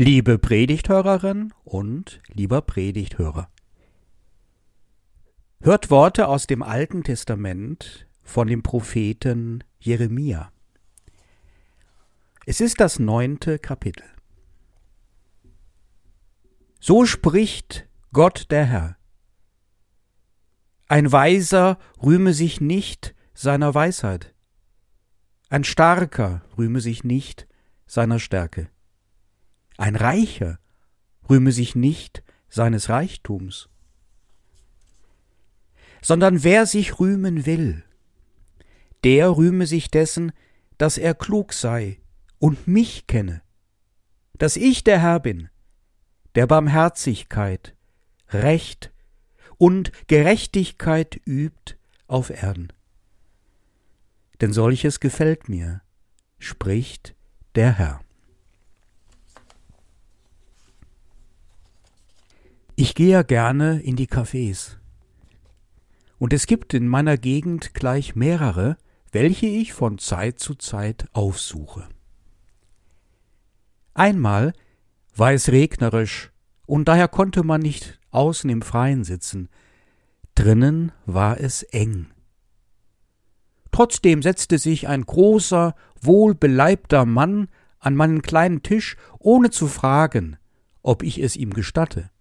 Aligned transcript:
Liebe 0.00 0.38
Predigthörerin 0.38 1.52
und 1.64 2.22
lieber 2.28 2.62
Predigthörer. 2.62 3.50
Hört 5.60 5.90
Worte 5.90 6.28
aus 6.28 6.46
dem 6.46 6.62
Alten 6.62 7.02
Testament 7.02 8.06
von 8.22 8.46
dem 8.46 8.62
Propheten 8.62 9.64
Jeremia. 9.80 10.52
Es 12.46 12.60
ist 12.60 12.78
das 12.78 13.00
neunte 13.00 13.58
Kapitel. 13.58 14.04
So 16.78 17.04
spricht 17.04 17.88
Gott 18.12 18.52
der 18.52 18.66
Herr. 18.66 18.96
Ein 20.86 21.10
Weiser 21.10 21.76
rühme 22.00 22.34
sich 22.34 22.60
nicht 22.60 23.16
seiner 23.34 23.74
Weisheit, 23.74 24.32
ein 25.48 25.64
Starker 25.64 26.42
rühme 26.56 26.80
sich 26.80 27.02
nicht 27.02 27.48
seiner 27.88 28.20
Stärke 28.20 28.70
ein 29.78 29.96
Reicher 29.96 30.58
rühme 31.30 31.52
sich 31.52 31.74
nicht 31.74 32.22
seines 32.50 32.88
Reichtums, 32.88 33.68
sondern 36.02 36.44
wer 36.44 36.66
sich 36.66 37.00
rühmen 37.00 37.46
will, 37.46 37.84
der 39.04 39.36
rühme 39.36 39.66
sich 39.66 39.90
dessen, 39.90 40.32
dass 40.76 40.98
er 40.98 41.14
klug 41.14 41.52
sei 41.52 42.00
und 42.38 42.66
mich 42.66 43.06
kenne, 43.06 43.42
dass 44.36 44.56
ich 44.56 44.84
der 44.84 45.00
Herr 45.00 45.20
bin, 45.20 45.48
der 46.34 46.46
Barmherzigkeit, 46.46 47.74
Recht 48.30 48.92
und 49.56 49.92
Gerechtigkeit 50.08 51.20
übt 51.24 51.76
auf 52.06 52.30
Erden. 52.30 52.72
Denn 54.40 54.52
solches 54.52 55.00
gefällt 55.00 55.48
mir, 55.48 55.82
spricht 56.38 57.14
der 57.54 57.72
Herr. 57.72 58.00
Ich 62.80 62.94
gehe 62.94 63.10
ja 63.10 63.22
gerne 63.22 63.80
in 63.80 63.96
die 63.96 64.06
Cafés. 64.06 64.76
Und 66.16 66.32
es 66.32 66.46
gibt 66.46 66.74
in 66.74 66.86
meiner 66.86 67.16
Gegend 67.16 67.74
gleich 67.74 68.14
mehrere, 68.14 68.76
welche 69.10 69.46
ich 69.46 69.72
von 69.72 69.98
Zeit 69.98 70.38
zu 70.38 70.54
Zeit 70.54 71.08
aufsuche. 71.12 71.88
Einmal 73.94 74.52
war 75.16 75.32
es 75.32 75.48
regnerisch, 75.48 76.30
und 76.66 76.86
daher 76.86 77.08
konnte 77.08 77.42
man 77.42 77.62
nicht 77.62 77.98
außen 78.12 78.48
im 78.48 78.62
Freien 78.62 79.02
sitzen. 79.02 79.48
Drinnen 80.36 80.92
war 81.04 81.40
es 81.40 81.64
eng. 81.64 82.06
Trotzdem 83.72 84.22
setzte 84.22 84.56
sich 84.56 84.86
ein 84.86 85.04
großer, 85.04 85.74
wohlbeleibter 86.00 87.06
Mann 87.06 87.48
an 87.80 87.96
meinen 87.96 88.22
kleinen 88.22 88.62
Tisch, 88.62 88.96
ohne 89.18 89.50
zu 89.50 89.66
fragen, 89.66 90.36
ob 90.82 91.02
ich 91.02 91.20
es 91.20 91.34
ihm 91.34 91.52
gestatte. 91.52 92.12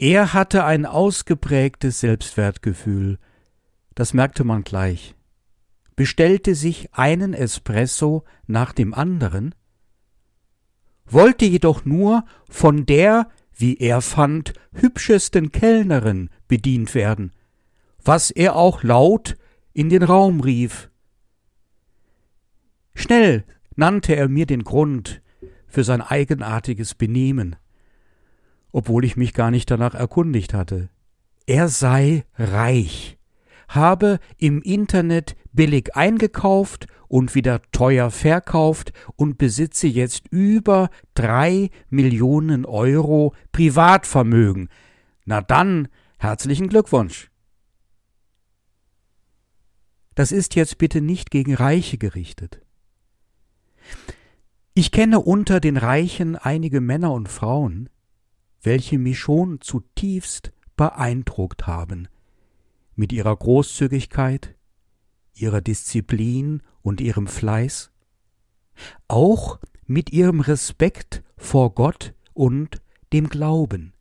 Er 0.00 0.32
hatte 0.32 0.64
ein 0.64 0.86
ausgeprägtes 0.86 1.98
Selbstwertgefühl, 1.98 3.18
das 3.96 4.14
merkte 4.14 4.44
man 4.44 4.62
gleich, 4.62 5.16
bestellte 5.96 6.54
sich 6.54 6.94
einen 6.94 7.34
Espresso 7.34 8.22
nach 8.46 8.72
dem 8.72 8.94
anderen, 8.94 9.56
wollte 11.04 11.46
jedoch 11.46 11.84
nur 11.84 12.24
von 12.48 12.86
der, 12.86 13.28
wie 13.52 13.76
er 13.76 14.00
fand, 14.00 14.52
hübschesten 14.72 15.50
Kellnerin 15.50 16.30
bedient 16.46 16.94
werden, 16.94 17.32
was 18.04 18.30
er 18.30 18.54
auch 18.54 18.84
laut 18.84 19.36
in 19.72 19.88
den 19.88 20.04
Raum 20.04 20.38
rief. 20.40 20.90
Schnell 22.94 23.44
nannte 23.74 24.14
er 24.14 24.28
mir 24.28 24.46
den 24.46 24.62
Grund 24.62 25.22
für 25.66 25.82
sein 25.82 26.02
eigenartiges 26.02 26.94
Benehmen 26.94 27.56
obwohl 28.72 29.04
ich 29.04 29.16
mich 29.16 29.34
gar 29.34 29.50
nicht 29.50 29.70
danach 29.70 29.94
erkundigt 29.94 30.54
hatte. 30.54 30.88
Er 31.46 31.68
sei 31.68 32.24
reich, 32.36 33.18
habe 33.68 34.18
im 34.36 34.62
Internet 34.62 35.36
billig 35.52 35.96
eingekauft 35.96 36.86
und 37.08 37.34
wieder 37.34 37.62
teuer 37.72 38.10
verkauft 38.10 38.92
und 39.16 39.38
besitze 39.38 39.86
jetzt 39.86 40.28
über 40.30 40.90
drei 41.14 41.70
Millionen 41.88 42.64
Euro 42.66 43.34
Privatvermögen. 43.52 44.68
Na 45.24 45.40
dann, 45.40 45.88
herzlichen 46.18 46.68
Glückwunsch. 46.68 47.30
Das 50.14 50.32
ist 50.32 50.54
jetzt 50.54 50.78
bitte 50.78 51.00
nicht 51.00 51.30
gegen 51.30 51.54
Reiche 51.54 51.96
gerichtet. 51.96 52.60
Ich 54.74 54.90
kenne 54.90 55.20
unter 55.20 55.60
den 55.60 55.76
Reichen 55.76 56.36
einige 56.36 56.80
Männer 56.80 57.12
und 57.12 57.28
Frauen, 57.28 57.88
welche 58.62 58.98
mich 58.98 59.18
schon 59.18 59.60
zutiefst 59.60 60.52
beeindruckt 60.76 61.66
haben, 61.66 62.08
mit 62.94 63.12
ihrer 63.12 63.36
Großzügigkeit, 63.36 64.54
ihrer 65.34 65.60
Disziplin 65.60 66.62
und 66.82 67.00
ihrem 67.00 67.26
Fleiß, 67.26 67.90
auch 69.06 69.58
mit 69.86 70.12
ihrem 70.12 70.40
Respekt 70.40 71.22
vor 71.36 71.74
Gott 71.74 72.14
und 72.34 72.80
dem 73.12 73.28
Glauben. 73.28 73.92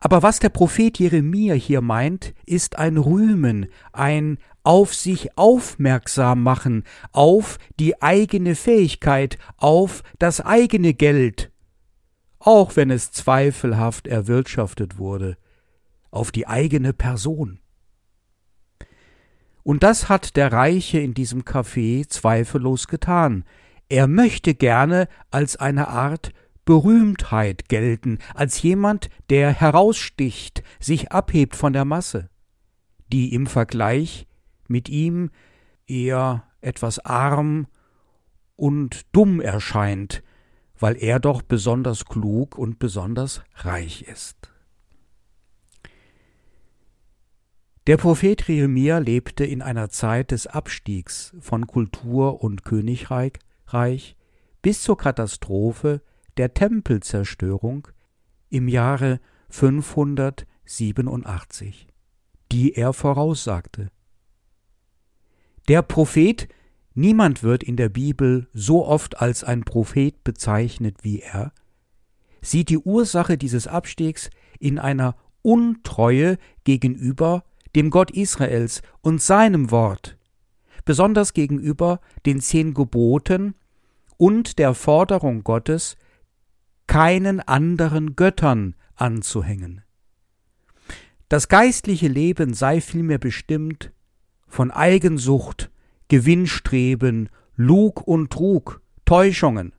Aber 0.00 0.22
was 0.22 0.38
der 0.38 0.50
Prophet 0.50 0.98
Jeremia 0.98 1.54
hier 1.54 1.80
meint, 1.80 2.34
ist 2.44 2.76
ein 2.76 2.98
Rühmen, 2.98 3.68
ein 3.92 4.38
auf 4.62 4.94
sich 4.94 5.38
aufmerksam 5.38 6.42
machen, 6.42 6.84
auf 7.12 7.58
die 7.78 8.02
eigene 8.02 8.54
Fähigkeit, 8.54 9.38
auf 9.56 10.02
das 10.18 10.40
eigene 10.42 10.92
Geld, 10.92 11.50
auch 12.44 12.76
wenn 12.76 12.90
es 12.90 13.10
zweifelhaft 13.10 14.06
erwirtschaftet 14.06 14.98
wurde, 14.98 15.38
auf 16.10 16.30
die 16.30 16.46
eigene 16.46 16.92
Person. 16.92 17.58
Und 19.62 19.82
das 19.82 20.10
hat 20.10 20.36
der 20.36 20.52
Reiche 20.52 20.98
in 20.98 21.14
diesem 21.14 21.42
Café 21.42 22.06
zweifellos 22.06 22.86
getan. 22.86 23.44
Er 23.88 24.06
möchte 24.06 24.54
gerne 24.54 25.08
als 25.30 25.56
eine 25.56 25.88
Art 25.88 26.32
Berühmtheit 26.66 27.68
gelten, 27.68 28.18
als 28.34 28.60
jemand, 28.60 29.08
der 29.30 29.50
heraussticht, 29.50 30.62
sich 30.80 31.12
abhebt 31.12 31.56
von 31.56 31.72
der 31.72 31.86
Masse, 31.86 32.28
die 33.10 33.32
im 33.32 33.46
Vergleich 33.46 34.26
mit 34.68 34.90
ihm 34.90 35.30
eher 35.86 36.44
etwas 36.60 36.98
arm 36.98 37.68
und 38.54 39.02
dumm 39.12 39.40
erscheint, 39.40 40.22
weil 40.84 41.02
er 41.02 41.18
doch 41.18 41.40
besonders 41.40 42.04
klug 42.04 42.58
und 42.58 42.78
besonders 42.78 43.42
reich 43.54 44.02
ist. 44.02 44.52
Der 47.86 47.96
Prophet 47.96 48.46
Jeremia 48.46 48.98
lebte 48.98 49.46
in 49.46 49.62
einer 49.62 49.88
Zeit 49.88 50.30
des 50.30 50.46
Abstiegs 50.46 51.34
von 51.40 51.66
Kultur 51.66 52.44
und 52.44 52.64
Königreich 52.64 53.38
bis 54.60 54.82
zur 54.82 54.98
Katastrophe 54.98 56.02
der 56.36 56.52
Tempelzerstörung 56.52 57.88
im 58.50 58.68
Jahre 58.68 59.20
587, 59.48 61.88
die 62.52 62.74
er 62.74 62.92
voraussagte. 62.92 63.90
Der 65.66 65.80
Prophet 65.80 66.46
Niemand 66.94 67.42
wird 67.42 67.64
in 67.64 67.76
der 67.76 67.88
Bibel 67.88 68.46
so 68.52 68.86
oft 68.86 69.20
als 69.20 69.42
ein 69.42 69.64
Prophet 69.64 70.22
bezeichnet 70.22 70.98
wie 71.02 71.20
er, 71.20 71.52
sieht 72.40 72.68
die 72.68 72.78
Ursache 72.78 73.36
dieses 73.36 73.66
Abstiegs 73.66 74.30
in 74.60 74.78
einer 74.78 75.16
Untreue 75.42 76.38
gegenüber 76.62 77.42
dem 77.74 77.90
Gott 77.90 78.12
Israels 78.12 78.82
und 79.00 79.20
seinem 79.20 79.72
Wort, 79.72 80.16
besonders 80.84 81.32
gegenüber 81.32 82.00
den 82.26 82.40
zehn 82.40 82.74
Geboten 82.74 83.54
und 84.16 84.60
der 84.60 84.74
Forderung 84.74 85.42
Gottes, 85.42 85.96
keinen 86.86 87.40
anderen 87.40 88.14
Göttern 88.14 88.76
anzuhängen. 88.94 89.82
Das 91.28 91.48
geistliche 91.48 92.06
Leben 92.06 92.54
sei 92.54 92.80
vielmehr 92.80 93.18
bestimmt 93.18 93.90
von 94.46 94.70
Eigensucht 94.70 95.72
Gewinnstreben, 96.08 97.28
Lug 97.56 98.06
und 98.06 98.30
Trug, 98.30 98.80
Täuschungen. 99.04 99.72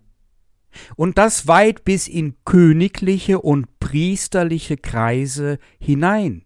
Und 0.95 1.17
das 1.17 1.47
weit 1.47 1.85
bis 1.85 2.07
in 2.07 2.35
königliche 2.43 3.39
und 3.39 3.79
priesterliche 3.79 4.77
Kreise 4.77 5.57
hinein. 5.79 6.43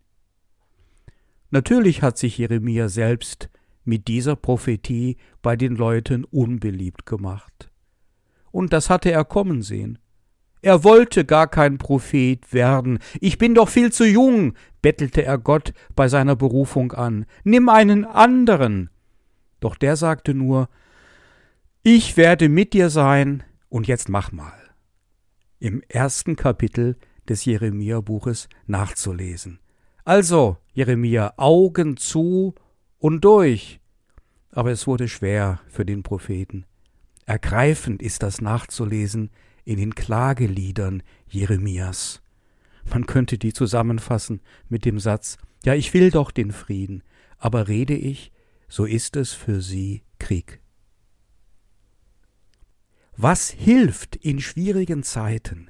Natürlich 1.51 2.03
hat 2.03 2.17
sich 2.17 2.37
Jeremia 2.37 2.89
selbst 2.89 3.49
mit 3.83 4.07
dieser 4.07 4.35
Prophetie 4.35 5.17
bei 5.41 5.55
den 5.55 5.75
Leuten 5.75 6.23
unbeliebt 6.25 7.05
gemacht. 7.05 7.71
Und 8.51 8.71
das 8.73 8.89
hatte 8.89 9.11
er 9.11 9.25
kommen 9.25 9.61
sehen. 9.61 9.97
Er 10.61 10.83
wollte 10.83 11.25
gar 11.25 11.47
kein 11.47 11.77
Prophet 11.77 12.53
werden. 12.53 12.99
Ich 13.21 13.37
bin 13.37 13.55
doch 13.55 13.69
viel 13.69 13.91
zu 13.91 14.05
jung, 14.05 14.53
bettelte 14.81 15.23
er 15.23 15.37
Gott 15.37 15.73
bei 15.95 16.07
seiner 16.07 16.35
Berufung 16.35 16.91
an. 16.91 17.25
Nimm 17.43 17.69
einen 17.69 18.05
anderen. 18.05 18.89
Doch 19.59 19.75
der 19.75 19.95
sagte 19.95 20.33
nur 20.33 20.69
Ich 21.83 22.17
werde 22.17 22.50
mit 22.50 22.73
dir 22.73 22.89
sein, 22.89 23.44
Und 23.69 23.88
jetzt 23.88 24.09
mach 24.09 24.31
mal. 24.31 24.53
Im 25.59 25.83
ersten 25.88 26.35
Kapitel 26.35 26.97
des 27.27 27.45
Jeremia-Buches 27.45 28.50
nachzulesen. 28.65 29.59
Also, 30.06 30.57
Jeremia, 30.73 31.33
Augen 31.38 31.97
zu 31.97 32.56
und 32.97 33.23
durch. 33.23 33.79
Aber 34.51 34.71
es 34.71 34.88
wurde 34.88 35.07
schwer 35.07 35.59
für 35.67 35.85
den 35.85 36.01
Propheten. 36.01 36.65
Ergreifend 37.25 38.01
ist 38.01 38.23
das 38.23 38.41
nachzulesen 38.41 39.29
in 39.65 39.77
den 39.77 39.94
Klageliedern 39.94 41.03
Jeremias. 41.27 42.23
Man 42.89 43.05
könnte 43.05 43.38
die 43.38 43.53
zusammenfassen 43.53 44.41
mit 44.67 44.83
dem 44.85 45.00
Satz 45.00 45.38
Ja, 45.63 45.75
ich 45.75 45.94
will 45.94 46.09
doch 46.09 46.31
den 46.31 46.51
Frieden, 46.51 47.03
aber 47.38 47.67
rede 47.67 47.94
ich, 47.94 48.31
so 48.69 48.86
ist 48.86 49.16
es 49.16 49.33
für 49.33 49.62
sie 49.62 50.04
Krieg. 50.19 50.62
Was 53.18 53.50
hilft 53.50 54.16
in 54.16 54.39
schwierigen 54.39 55.04
Zeiten, 55.04 55.69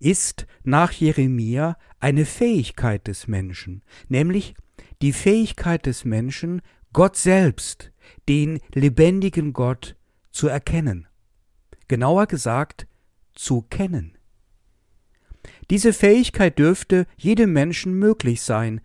ist 0.00 0.46
nach 0.64 0.92
Jeremia 0.92 1.78
eine 2.00 2.24
Fähigkeit 2.26 3.06
des 3.06 3.28
Menschen, 3.28 3.82
nämlich 4.08 4.54
die 5.02 5.12
Fähigkeit 5.12 5.86
des 5.86 6.04
Menschen, 6.04 6.62
Gott 6.92 7.16
selbst, 7.16 7.92
den 8.28 8.58
lebendigen 8.74 9.52
Gott, 9.52 9.96
zu 10.32 10.48
erkennen. 10.48 11.06
Genauer 11.88 12.26
gesagt, 12.26 12.86
zu 13.34 13.62
kennen. 13.62 14.16
Diese 15.70 15.92
Fähigkeit 15.92 16.58
dürfte 16.58 17.06
jedem 17.16 17.52
Menschen 17.52 17.94
möglich 17.94 18.42
sein. 18.42 18.80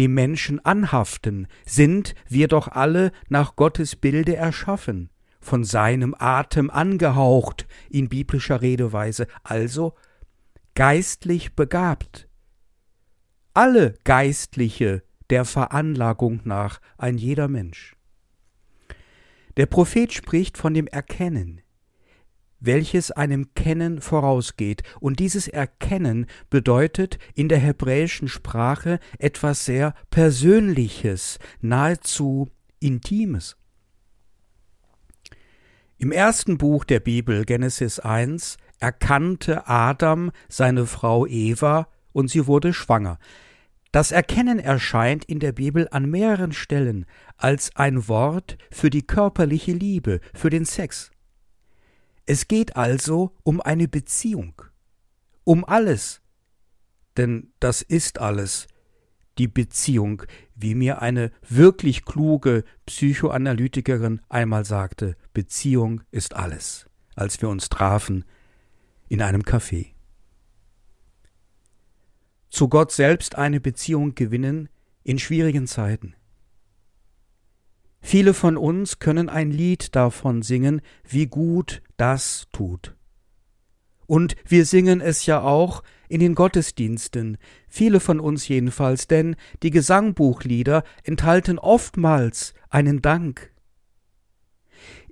Dem 0.00 0.14
Menschen 0.14 0.64
anhaften, 0.64 1.46
sind 1.66 2.14
wir 2.26 2.48
doch 2.48 2.68
alle 2.68 3.12
nach 3.28 3.54
Gottes 3.54 3.96
Bilde 3.96 4.34
erschaffen, 4.34 5.10
von 5.42 5.62
seinem 5.62 6.16
Atem 6.18 6.70
angehaucht 6.70 7.66
in 7.90 8.08
biblischer 8.08 8.62
Redeweise, 8.62 9.26
also 9.42 9.94
geistlich 10.74 11.54
begabt. 11.54 12.30
Alle 13.52 13.92
Geistliche 14.04 15.02
der 15.28 15.44
Veranlagung 15.44 16.40
nach 16.44 16.80
ein 16.96 17.18
jeder 17.18 17.48
Mensch. 17.48 17.94
Der 19.58 19.66
Prophet 19.66 20.14
spricht 20.14 20.56
von 20.56 20.72
dem 20.72 20.86
Erkennen, 20.86 21.59
welches 22.60 23.10
einem 23.10 23.54
Kennen 23.54 24.00
vorausgeht, 24.00 24.82
und 25.00 25.18
dieses 25.18 25.48
Erkennen 25.48 26.26
bedeutet 26.50 27.18
in 27.34 27.48
der 27.48 27.58
hebräischen 27.58 28.28
Sprache 28.28 29.00
etwas 29.18 29.64
sehr 29.64 29.94
Persönliches, 30.10 31.38
nahezu 31.60 32.50
Intimes. 32.78 33.56
Im 35.98 36.12
ersten 36.12 36.56
Buch 36.56 36.84
der 36.84 37.00
Bibel, 37.00 37.44
Genesis 37.44 37.98
1, 37.98 38.56
erkannte 38.78 39.68
Adam 39.68 40.30
seine 40.48 40.86
Frau 40.86 41.26
Eva 41.26 41.88
und 42.12 42.30
sie 42.30 42.46
wurde 42.46 42.72
schwanger. 42.72 43.18
Das 43.92 44.12
Erkennen 44.12 44.58
erscheint 44.60 45.24
in 45.24 45.40
der 45.40 45.52
Bibel 45.52 45.88
an 45.90 46.08
mehreren 46.08 46.52
Stellen 46.52 47.06
als 47.36 47.74
ein 47.74 48.08
Wort 48.08 48.56
für 48.70 48.88
die 48.88 49.02
körperliche 49.02 49.72
Liebe, 49.72 50.20
für 50.32 50.48
den 50.48 50.64
Sex. 50.64 51.10
Es 52.26 52.48
geht 52.48 52.76
also 52.76 53.36
um 53.42 53.60
eine 53.60 53.88
Beziehung, 53.88 54.62
um 55.44 55.64
alles, 55.64 56.20
denn 57.16 57.52
das 57.60 57.82
ist 57.82 58.18
alles, 58.20 58.68
die 59.38 59.48
Beziehung, 59.48 60.22
wie 60.54 60.74
mir 60.74 61.00
eine 61.02 61.32
wirklich 61.48 62.04
kluge 62.04 62.64
Psychoanalytikerin 62.86 64.20
einmal 64.28 64.64
sagte, 64.64 65.16
Beziehung 65.32 66.02
ist 66.10 66.34
alles, 66.34 66.86
als 67.14 67.40
wir 67.40 67.48
uns 67.48 67.68
trafen 67.68 68.24
in 69.08 69.22
einem 69.22 69.42
Café. 69.42 69.92
Zu 72.50 72.68
Gott 72.68 72.92
selbst 72.92 73.36
eine 73.36 73.60
Beziehung 73.60 74.14
gewinnen 74.14 74.68
in 75.04 75.18
schwierigen 75.18 75.66
Zeiten. 75.66 76.14
Viele 78.00 78.34
von 78.34 78.56
uns 78.56 78.98
können 78.98 79.28
ein 79.28 79.50
Lied 79.50 79.94
davon 79.94 80.42
singen, 80.42 80.80
wie 81.08 81.26
gut 81.26 81.82
das 81.96 82.46
tut. 82.52 82.96
Und 84.06 84.34
wir 84.46 84.64
singen 84.64 85.00
es 85.00 85.26
ja 85.26 85.42
auch 85.42 85.84
in 86.08 86.18
den 86.18 86.34
Gottesdiensten, 86.34 87.38
viele 87.68 88.00
von 88.00 88.18
uns 88.18 88.48
jedenfalls, 88.48 89.06
denn 89.06 89.36
die 89.62 89.70
Gesangbuchlieder 89.70 90.82
enthalten 91.04 91.58
oftmals 91.60 92.54
einen 92.68 93.02
Dank. 93.02 93.52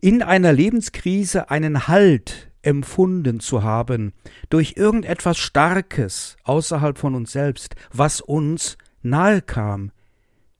In 0.01 0.23
einer 0.23 0.53
Lebenskrise 0.53 1.51
einen 1.51 1.87
Halt 1.87 2.51
empfunden 2.63 3.39
zu 3.39 3.63
haben, 3.63 4.13
durch 4.51 4.75
irgendetwas 4.77 5.39
Starkes 5.39 6.37
außerhalb 6.43 6.99
von 6.99 7.15
uns 7.15 7.31
selbst, 7.31 7.77
was 7.93 8.21
uns 8.21 8.79
nahe 9.03 9.43
kam, 9.43 9.93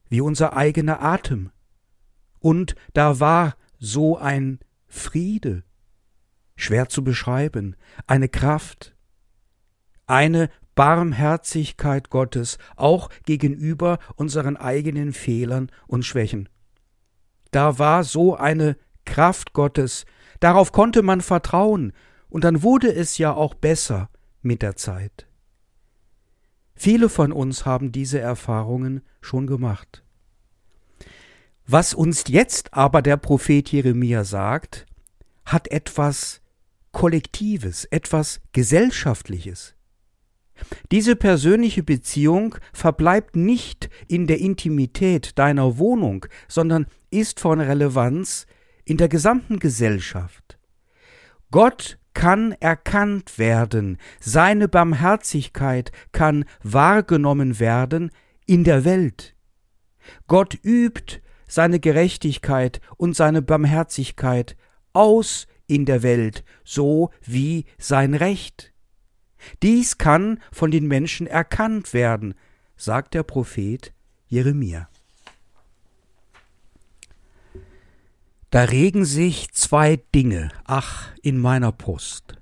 wie 0.07 0.21
unser 0.21 0.55
eigener 0.55 1.01
Atem, 1.01 1.51
und 2.39 2.75
da 2.93 3.19
war 3.19 3.55
so 3.77 4.17
ein 4.17 4.59
Friede, 4.87 5.63
schwer 6.55 6.89
zu 6.89 7.03
beschreiben, 7.03 7.75
eine 8.07 8.29
Kraft, 8.29 8.95
eine 10.05 10.49
Barmherzigkeit 10.75 12.09
Gottes 12.09 12.57
auch 12.75 13.09
gegenüber 13.25 13.99
unseren 14.15 14.57
eigenen 14.57 15.13
Fehlern 15.13 15.71
und 15.87 16.05
Schwächen. 16.05 16.49
Da 17.51 17.79
war 17.79 18.03
so 18.03 18.35
eine 18.35 18.77
Kraft 19.05 19.53
Gottes, 19.53 20.05
darauf 20.39 20.71
konnte 20.71 21.01
man 21.01 21.21
vertrauen, 21.21 21.93
und 22.29 22.43
dann 22.43 22.61
wurde 22.61 22.93
es 22.93 23.17
ja 23.17 23.33
auch 23.33 23.55
besser 23.55 24.09
mit 24.41 24.61
der 24.61 24.75
Zeit. 24.75 25.27
Viele 26.75 27.09
von 27.09 27.31
uns 27.33 27.65
haben 27.65 27.91
diese 27.91 28.19
Erfahrungen 28.19 29.01
schon 29.19 29.47
gemacht. 29.47 30.03
Was 31.71 31.93
uns 31.93 32.23
jetzt 32.29 32.73
aber 32.73 33.03
der 33.03 33.15
Prophet 33.15 33.71
Jeremia 33.71 34.23
sagt, 34.23 34.87
hat 35.45 35.69
etwas 35.69 36.41
Kollektives, 36.91 37.85
etwas 37.85 38.41
Gesellschaftliches. 38.53 39.75
Diese 40.91 41.15
persönliche 41.15 41.83
Beziehung 41.83 42.55
verbleibt 42.73 43.35
nicht 43.35 43.91
in 44.07 44.25
der 44.25 44.39
Intimität 44.39 45.37
deiner 45.37 45.77
Wohnung, 45.77 46.25
sondern 46.47 46.87
ist 47.11 47.39
von 47.39 47.61
Relevanz 47.61 48.47
in 48.83 48.97
der 48.97 49.07
gesamten 49.07 49.59
Gesellschaft. 49.59 50.57
Gott 51.51 51.99
kann 52.15 52.53
erkannt 52.53 53.37
werden, 53.37 53.99
seine 54.19 54.67
Barmherzigkeit 54.67 55.91
kann 56.13 56.45
wahrgenommen 56.63 57.59
werden 57.59 58.09
in 58.47 58.63
der 58.63 58.85
Welt. 58.85 59.35
Gott 60.25 60.57
übt 60.63 61.21
seine 61.49 61.81
Gerechtigkeit 61.81 62.79
und 62.95 63.17
seine 63.17 63.41
Barmherzigkeit 63.41 64.55
aus 64.93 65.47
in 65.67 65.85
der 65.85 66.03
Welt, 66.03 66.45
so 66.63 67.09
wie 67.21 67.65
sein 67.77 68.13
Recht. 68.13 68.71
Dies 69.61 69.97
kann 69.97 70.39
von 70.51 70.71
den 70.71 70.87
Menschen 70.87 71.27
erkannt 71.27 71.93
werden, 71.93 72.35
sagt 72.77 73.13
der 73.13 73.23
Prophet 73.23 73.93
Jeremia. 74.27 74.87
Da 78.51 78.63
regen 78.63 79.05
sich 79.05 79.51
zwei 79.51 79.97
Dinge, 80.15 80.49
ach, 80.65 81.11
in 81.21 81.37
meiner 81.37 81.71
Brust. 81.71 82.35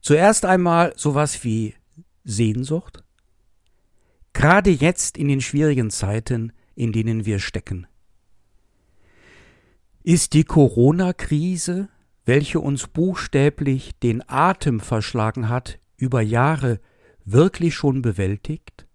Zuerst 0.00 0.44
einmal 0.44 0.92
sowas 0.96 1.42
wie 1.42 1.74
Sehnsucht, 2.24 3.02
gerade 4.32 4.70
jetzt 4.70 5.16
in 5.16 5.28
den 5.28 5.40
schwierigen 5.40 5.90
Zeiten, 5.90 6.52
in 6.76 6.92
denen 6.92 7.26
wir 7.26 7.40
stecken. 7.40 7.86
Ist 10.04 10.32
die 10.32 10.42
Corona-Krise, 10.42 11.88
welche 12.24 12.58
uns 12.58 12.88
buchstäblich 12.88 13.92
den 14.00 14.28
Atem 14.28 14.80
verschlagen 14.80 15.48
hat, 15.48 15.78
über 15.96 16.20
Jahre 16.20 16.80
wirklich 17.24 17.76
schon 17.76 18.02
bewältigt? 18.02 18.88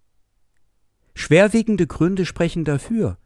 Schwerwiegende 1.14 1.88
Gründe 1.88 2.26
sprechen 2.26 2.66
dafür, 2.66 3.18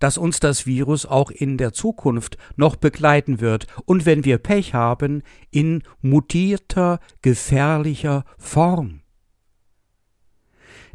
dass 0.00 0.18
uns 0.18 0.38
das 0.38 0.66
Virus 0.66 1.06
auch 1.06 1.30
in 1.30 1.56
der 1.56 1.72
Zukunft 1.72 2.36
noch 2.56 2.76
begleiten 2.76 3.40
wird 3.40 3.68
und 3.86 4.04
wenn 4.04 4.26
wir 4.26 4.36
Pech 4.36 4.74
haben, 4.74 5.22
in 5.50 5.82
mutierter, 6.02 7.00
gefährlicher 7.22 8.26
Form. 8.36 9.00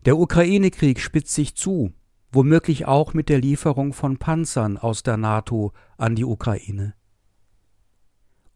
Der 0.06 0.16
Ukraine-Krieg 0.16 1.00
spitzt 1.00 1.34
sich 1.34 1.56
zu, 1.56 1.92
womöglich 2.32 2.86
auch 2.86 3.14
mit 3.14 3.30
der 3.30 3.40
Lieferung 3.40 3.94
von 3.94 4.18
Panzern 4.18 4.78
aus 4.78 5.04
der 5.04 5.18
NATO 5.18 5.74
an 5.98 6.16
die 6.16 6.26
Ukraine. 6.26 6.94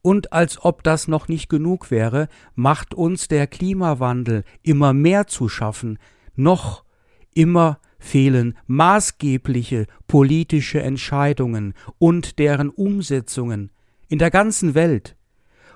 Und 0.02 0.34
als 0.34 0.64
ob 0.64 0.84
das 0.84 1.08
noch 1.08 1.28
nicht 1.28 1.50
genug 1.50 1.90
wäre, 1.90 2.28
macht 2.56 2.94
uns 2.94 3.30
der 3.30 3.48
Klimawandel 3.48 4.44
immer 4.62 4.94
mehr 4.94 5.28
zu 5.28 5.48
schaffen, 5.48 5.98
noch 6.36 6.84
immer 7.34 7.80
fehlen 8.00 8.58
maßgebliche 8.68 9.88
politische 10.08 10.82
Entscheidungen 10.82 11.74
und 12.00 12.38
deren 12.38 12.70
Umsetzungen 12.70 13.72
in 14.10 14.20
der 14.20 14.30
ganzen 14.30 14.76
Welt, 14.76 15.16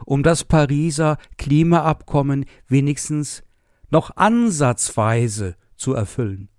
um 0.06 0.24
das 0.24 0.44
Pariser 0.44 1.18
Klimaabkommen 1.38 2.46
wenigstens 2.68 3.44
noch 3.90 4.18
ansatzweise 4.18 5.56
zu 5.78 5.94
erfüllen. 5.94 6.50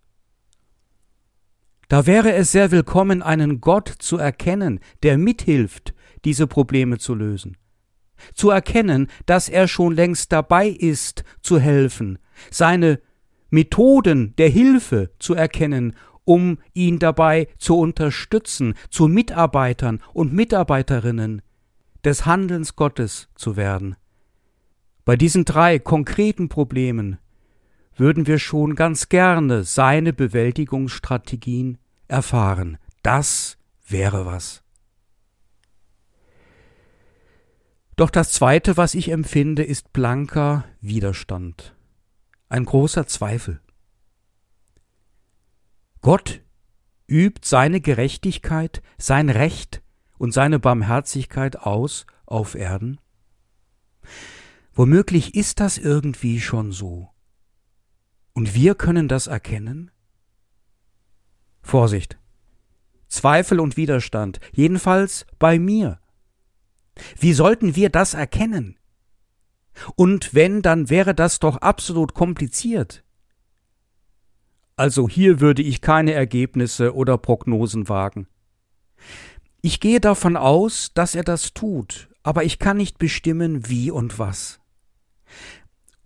Da 1.88 2.06
wäre 2.06 2.34
es 2.34 2.52
sehr 2.52 2.70
willkommen, 2.70 3.22
einen 3.22 3.62
Gott 3.62 3.88
zu 3.98 4.18
erkennen, 4.18 4.80
der 5.02 5.16
mithilft, 5.16 5.94
diese 6.26 6.46
Probleme 6.46 6.98
zu 6.98 7.14
lösen. 7.14 7.56
Zu 8.34 8.50
erkennen, 8.50 9.06
dass 9.24 9.48
er 9.48 9.68
schon 9.68 9.94
längst 9.94 10.32
dabei 10.32 10.68
ist, 10.68 11.24
zu 11.40 11.58
helfen, 11.58 12.18
seine 12.50 13.00
Methoden 13.48 14.34
der 14.36 14.50
Hilfe 14.50 15.10
zu 15.18 15.32
erkennen, 15.32 15.94
um 16.24 16.58
ihn 16.74 16.98
dabei 16.98 17.48
zu 17.56 17.78
unterstützen, 17.78 18.74
zu 18.90 19.08
Mitarbeitern 19.08 20.02
und 20.12 20.34
Mitarbeiterinnen 20.34 21.40
des 22.04 22.26
Handelns 22.26 22.76
Gottes 22.76 23.30
zu 23.34 23.56
werden. 23.56 23.96
Bei 25.06 25.16
diesen 25.16 25.46
drei 25.46 25.78
konkreten 25.78 26.50
Problemen 26.50 27.18
würden 27.98 28.26
wir 28.26 28.38
schon 28.38 28.74
ganz 28.74 29.08
gerne 29.08 29.64
seine 29.64 30.12
Bewältigungsstrategien 30.12 31.78
erfahren. 32.06 32.78
Das 33.02 33.58
wäre 33.86 34.26
was. 34.26 34.62
Doch 37.96 38.10
das 38.10 38.30
Zweite, 38.30 38.76
was 38.76 38.94
ich 38.94 39.10
empfinde, 39.10 39.64
ist 39.64 39.92
blanker 39.92 40.64
Widerstand, 40.80 41.74
ein 42.48 42.64
großer 42.64 43.08
Zweifel. 43.08 43.60
Gott 46.00 46.40
übt 47.08 47.40
seine 47.44 47.80
Gerechtigkeit, 47.80 48.82
sein 48.98 49.30
Recht 49.30 49.82
und 50.16 50.32
seine 50.32 50.60
Barmherzigkeit 50.60 51.56
aus 51.56 52.06
auf 52.26 52.54
Erden? 52.54 53.00
Womöglich 54.74 55.34
ist 55.34 55.58
das 55.58 55.76
irgendwie 55.78 56.40
schon 56.40 56.70
so. 56.70 57.08
Und 58.38 58.54
wir 58.54 58.76
können 58.76 59.08
das 59.08 59.26
erkennen? 59.26 59.90
Vorsicht. 61.60 62.20
Zweifel 63.08 63.58
und 63.58 63.76
Widerstand, 63.76 64.38
jedenfalls 64.52 65.26
bei 65.40 65.58
mir. 65.58 65.98
Wie 67.18 67.32
sollten 67.32 67.74
wir 67.74 67.90
das 67.90 68.14
erkennen? 68.14 68.78
Und 69.96 70.34
wenn, 70.34 70.62
dann 70.62 70.88
wäre 70.88 71.16
das 71.16 71.40
doch 71.40 71.56
absolut 71.56 72.14
kompliziert. 72.14 73.02
Also 74.76 75.08
hier 75.08 75.40
würde 75.40 75.62
ich 75.62 75.80
keine 75.80 76.12
Ergebnisse 76.12 76.94
oder 76.94 77.18
Prognosen 77.18 77.88
wagen. 77.88 78.28
Ich 79.62 79.80
gehe 79.80 79.98
davon 79.98 80.36
aus, 80.36 80.92
dass 80.94 81.16
er 81.16 81.24
das 81.24 81.54
tut, 81.54 82.08
aber 82.22 82.44
ich 82.44 82.60
kann 82.60 82.76
nicht 82.76 82.98
bestimmen, 82.98 83.68
wie 83.68 83.90
und 83.90 84.20
was 84.20 84.60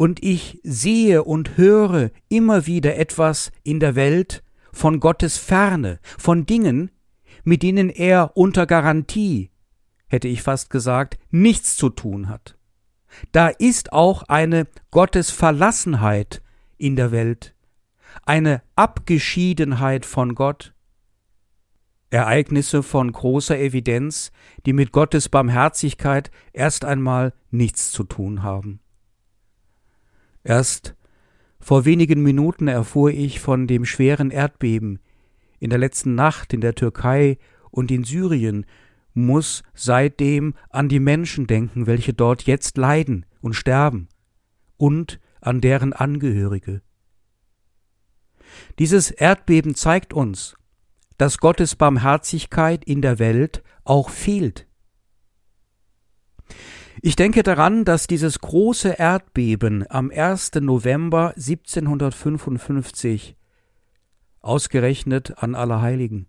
und 0.03 0.21
ich 0.21 0.59
sehe 0.65 1.23
und 1.23 1.57
höre 1.57 2.11
immer 2.29 2.67
wieder 2.67 2.97
etwas 2.97 3.53
in 3.63 3.79
der 3.79 3.95
Welt 3.95 4.43
von 4.73 4.99
Gottes 4.99 5.39
Ferne, 5.39 6.01
von 6.19 6.45
Dingen, 6.45 6.91
mit 7.45 7.63
denen 7.63 7.89
er 7.89 8.37
unter 8.37 8.67
Garantie, 8.67 9.53
hätte 10.09 10.27
ich 10.27 10.43
fast 10.43 10.71
gesagt, 10.71 11.21
nichts 11.31 11.77
zu 11.77 11.89
tun 11.89 12.29
hat. 12.29 12.59
Da 13.31 13.47
ist 13.47 13.93
auch 13.93 14.25
eine 14.25 14.67
Gottesverlassenheit 14.91 16.43
in 16.79 16.97
der 16.97 17.13
Welt, 17.13 17.55
eine 18.25 18.61
Abgeschiedenheit 18.75 20.05
von 20.05 20.35
Gott, 20.35 20.75
Ereignisse 22.11 22.83
von 22.83 23.13
großer 23.13 23.57
Evidenz, 23.57 24.33
die 24.67 24.73
mit 24.73 24.91
Gottes 24.91 25.29
Barmherzigkeit 25.29 26.33
erst 26.53 26.85
einmal 26.85 27.35
nichts 27.53 27.93
zu 27.93 28.03
tun 28.03 28.43
haben. 28.43 28.81
Erst 30.45 30.95
vor 31.61 31.85
wenigen 31.85 32.23
Minuten 32.23 32.69
erfuhr 32.69 33.11
ich 33.11 33.41
von 33.41 33.67
dem 33.67 33.85
schweren 33.85 34.31
Erdbeben 34.31 34.99
in 35.61 35.71
der 35.71 35.79
letzten 35.79 36.17
Nacht 36.17 36.53
in 36.53 36.61
der 36.61 36.75
Türkei 36.75 37.39
und 37.71 37.93
in 37.93 38.03
Syrien, 38.03 38.67
muss 39.15 39.63
seitdem 39.75 40.55
an 40.71 40.89
die 40.89 40.99
Menschen 40.99 41.47
denken, 41.47 41.87
welche 41.87 42.15
dort 42.15 42.43
jetzt 42.45 42.77
leiden 42.79 43.27
und 43.41 43.55
sterben, 43.55 44.09
und 44.77 45.21
an 45.41 45.61
deren 45.61 45.93
Angehörige. 45.93 46.83
Dieses 48.79 49.11
Erdbeben 49.11 49.75
zeigt 49.75 50.13
uns, 50.13 50.57
dass 51.19 51.39
Gottes 51.39 51.77
Barmherzigkeit 51.77 52.85
in 52.85 53.03
der 53.03 53.19
Welt 53.19 53.63
auch 53.85 54.11
fehlt. 54.11 54.67
Ich 57.05 57.17
denke 57.17 57.43
daran, 57.43 57.85
dass 57.85 58.07
dieses 58.07 58.39
große 58.39 58.91
Erdbeben 58.91 59.85
am 59.91 60.13
1. 60.15 60.53
November 60.61 61.31
1755 61.37 63.35
ausgerechnet 64.41 65.43
an 65.43 65.57
Allerheiligen 65.57 66.29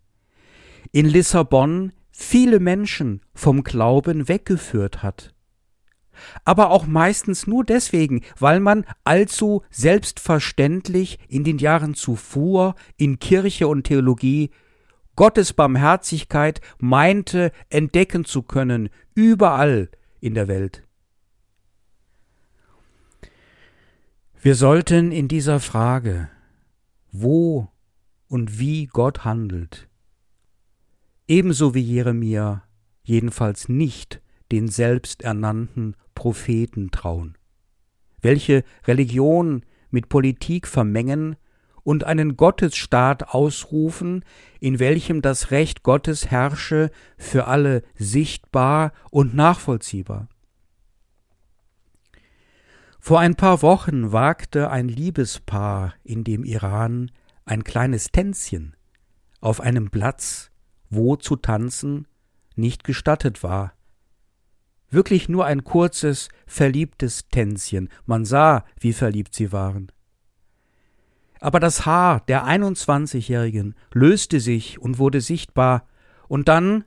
in 0.92 1.06
Lissabon 1.06 1.92
viele 2.10 2.60
Menschen 2.60 3.22
vom 3.36 3.63
Glauben 3.63 4.27
weggeführt 4.27 5.03
hat. 5.03 5.36
Aber 6.44 6.72
auch 6.72 6.88
meistens 6.88 7.46
nur 7.46 7.63
deswegen, 7.63 8.24
weil 8.39 8.60
man 8.60 8.84
allzu 9.03 9.62
selbstverständlich 9.70 11.20
in 11.27 11.44
den 11.44 11.60
Jahren 11.60 11.94
zuvor 11.94 12.74
in 12.98 13.20
Kirche 13.20 13.68
und 13.68 13.84
Theologie 13.84 14.50
Gottes 15.15 15.53
Barmherzigkeit 15.53 16.62
meinte 16.80 17.51
entdecken 17.70 18.25
zu 18.25 18.42
können, 18.42 18.89
überall 19.13 19.92
in 20.24 20.36
der 20.36 20.48
Welt. 20.48 20.84
Wir 24.42 24.56
sollten 24.56 25.12
in 25.12 25.27
dieser 25.27 25.60
Frage, 25.60 26.30
wo 27.12 27.70
und 28.30 28.58
wie 28.58 28.86
Gott 28.86 29.25
handelt, 29.25 29.89
ebenso 31.27 31.74
wie 31.75 31.82
Jeremia, 31.82 32.63
jedenfalls 33.03 33.68
nicht 33.68 34.22
den 34.50 34.70
selbsternannten 34.70 35.98
Propheten 36.15 36.89
trauen, 36.89 37.38
welche 38.22 38.63
Religion 38.86 39.65
mit 39.92 40.08
Politik 40.08 40.68
vermengen 40.68 41.36
und 41.84 42.06
einen 42.06 42.38
Gottesstaat 42.38 43.30
ausrufen, 43.30 44.24
in 44.60 44.80
welchem 44.80 45.22
das 45.22 45.52
Recht 45.52 45.84
Gottes 45.84 46.32
herrsche 46.32 46.90
für 47.18 47.48
alle 47.48 47.84
sichtbar 47.96 48.94
und 49.12 49.36
nachvollziehbar. 49.36 50.28
Vor 53.00 53.20
ein 53.20 53.36
paar 53.36 53.62
Wochen 53.62 54.13
wagte 54.13 54.70
ein 54.70 54.88
Liebespaar 54.88 55.94
in 56.04 56.24
dem 56.24 56.46
Iran 56.46 57.12
ein 57.44 57.66
kleines 57.66 58.12
Tänzchen 58.12 58.78
auf 59.42 59.60
einem 59.60 59.92
Platz, 59.92 60.52
wo 60.90 61.18
zu 61.18 61.36
tanzen 61.36 62.08
nicht 62.56 62.86
gestattet 62.86 63.44
war. 63.44 63.74
Wirklich 64.90 65.28
nur 65.28 65.46
ein 65.46 65.66
kurzes, 65.66 66.30
verliebtes 66.46 67.28
Tänzchen, 67.28 67.90
man 68.06 68.24
sah, 68.24 68.63
wie 68.80 68.94
verliebt 68.94 69.36
sie 69.36 69.52
waren 69.52 69.92
aber 71.43 71.59
das 71.59 71.85
Haar 71.85 72.21
der 72.29 72.45
21-Jährigen 72.45 73.75
löste 73.93 74.39
sich 74.39 74.79
und 74.79 74.97
wurde 74.97 75.19
sichtbar, 75.19 75.85
und 76.29 76.47
dann 76.47 76.85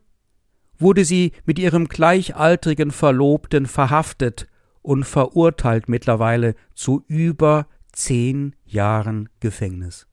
wurde 0.78 1.04
sie 1.04 1.32
mit 1.44 1.58
ihrem 1.58 1.88
gleichaltrigen 1.88 2.90
Verlobten 2.90 3.66
verhaftet 3.66 4.46
und 4.80 5.04
verurteilt 5.04 5.90
mittlerweile 5.90 6.54
zu 6.75 7.04
über 7.06 7.66
zehn 7.92 8.56
Jahren 8.64 9.28
Gefängnis. 9.40 10.06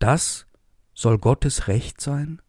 Das 0.00 0.46
soll 0.92 1.18
Gottes 1.18 1.68
Recht 1.68 2.00
sein? 2.00 2.42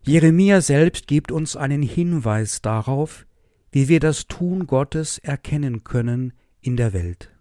Jeremia 0.00 0.62
selbst 0.62 1.06
gibt 1.06 1.30
uns 1.30 1.54
einen 1.54 1.82
Hinweis 1.82 2.62
darauf, 2.62 3.26
wie 3.70 3.88
wir 3.88 4.00
das 4.00 4.26
Tun 4.26 4.66
Gottes 4.66 5.18
erkennen 5.18 5.84
können 5.84 6.32
in 6.62 6.78
der 6.78 6.94
Welt. 6.94 7.31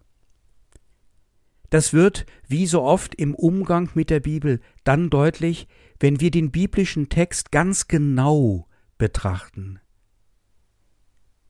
Das 1.71 1.93
wird, 1.93 2.25
wie 2.49 2.67
so 2.67 2.81
oft 2.83 3.15
im 3.15 3.33
Umgang 3.33 3.89
mit 3.93 4.09
der 4.09 4.19
Bibel, 4.19 4.59
dann 4.83 5.09
deutlich, 5.09 5.69
wenn 6.01 6.19
wir 6.19 6.29
den 6.29 6.51
biblischen 6.51 7.07
Text 7.07 7.51
ganz 7.51 7.87
genau 7.87 8.67
betrachten. 8.97 9.79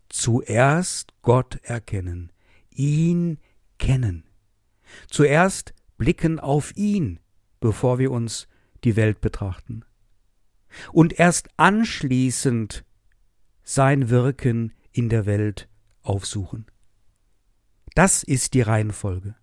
Zuerst 0.09 1.13
Gott 1.23 1.59
erkennen, 1.63 2.31
ihn 2.69 3.39
kennen. 3.79 4.25
Zuerst 5.09 5.73
blicken 5.97 6.39
auf 6.39 6.77
ihn, 6.77 7.19
bevor 7.59 7.97
wir 7.97 8.11
uns 8.11 8.47
die 8.83 8.95
Welt 8.95 9.21
betrachten. 9.21 9.83
Und 10.91 11.17
erst 11.17 11.49
anschließend 11.57 12.85
sein 13.63 14.11
Wirken 14.11 14.73
in 14.91 15.09
der 15.09 15.25
Welt 15.25 15.67
aufsuchen. 16.03 16.67
Das 17.95 18.21
ist 18.21 18.53
die 18.53 18.61
Reihenfolge. 18.61 19.35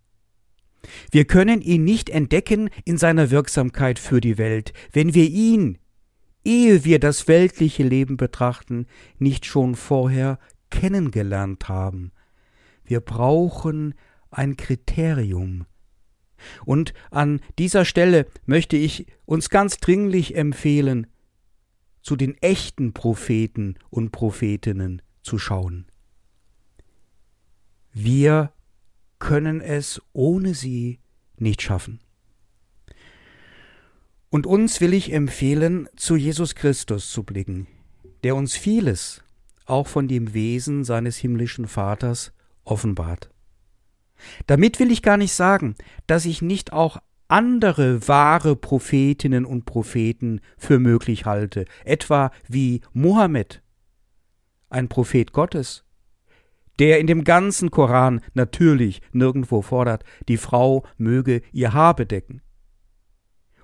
Wir 1.11 1.25
können 1.25 1.61
ihn 1.61 1.85
nicht 1.85 2.11
entdecken 2.11 2.71
in 2.85 2.99
seiner 2.99 3.31
Wirksamkeit 3.31 3.99
für 3.99 4.21
die 4.21 4.39
Welt, 4.39 4.73
wenn 4.93 5.15
wir 5.15 5.29
ihn 5.29 5.79
ehe 6.49 6.85
wir 6.85 6.99
das 6.99 7.29
weltliche 7.29 7.83
Leben 7.83 8.17
betrachten, 8.17 8.87
nicht 9.19 9.45
schon 9.45 9.75
vorher 9.75 10.39
kennengelernt 10.71 11.69
haben. 11.69 12.13
Wir 12.85 13.01
brauchen 13.01 13.95
ein 14.31 14.57
Kriterium. 14.57 15.67
Und 16.65 16.95
an 17.11 17.41
dieser 17.59 17.85
Stelle 17.85 18.27
möchte 18.47 18.77
ich 18.77 19.07
uns 19.27 19.51
ganz 19.51 19.79
dringlich 19.79 20.37
empfehlen, 20.37 21.07
zu 22.01 22.17
den 22.17 22.39
echten 22.39 22.95
Propheten 22.95 23.75
und 23.91 24.13
Prophetinnen 24.13 25.03
zu 25.23 25.39
schauen. 25.39 25.87
Wir 27.93 28.53
können 29.19 29.61
es 29.61 30.01
ohne 30.13 30.55
sie 30.55 31.01
nicht 31.37 31.63
schaffen. 31.63 32.01
Und 34.31 34.47
uns 34.47 34.81
will 34.81 34.93
ich 34.93 35.13
empfehlen, 35.13 35.89
zu 35.97 36.17
Jesus 36.17 36.55
Christus 36.55 37.11
zu 37.11 37.23
blicken, 37.23 37.67
der 38.25 38.37
uns 38.37 38.57
vieles, 38.57 39.23
auch 39.65 39.87
von 39.87 40.09
dem 40.09 40.35
Wesen 40.35 40.85
seines 40.85 41.17
himmlischen 41.17 41.67
Vaters, 41.67 42.33
offenbart. 42.65 43.31
Damit 44.47 44.81
will 44.81 44.91
ich 44.91 45.03
gar 45.03 45.17
nicht 45.17 45.33
sagen, 45.33 45.77
dass 46.07 46.27
ich 46.27 46.43
nicht 46.43 46.73
auch 46.73 46.99
andere 47.29 48.09
wahre 48.09 48.57
Prophetinnen 48.57 49.45
und 49.45 49.65
Propheten 49.65 50.41
für 50.57 50.79
möglich 50.79 51.27
halte, 51.27 51.67
etwa 51.85 52.31
wie 52.49 52.81
Mohammed, 52.93 53.63
ein 54.71 54.89
Prophet 54.89 55.33
Gottes, 55.33 55.85
der 56.79 57.01
in 57.01 57.07
dem 57.07 57.25
ganzen 57.25 57.71
Koran 57.71 58.21
natürlich 58.35 59.03
nirgendwo 59.13 59.63
fordert, 59.63 60.05
die 60.29 60.37
Frau 60.37 60.85
möge 60.97 61.43
ihr 61.53 61.73
Haar 61.73 61.95
bedecken. 61.95 62.41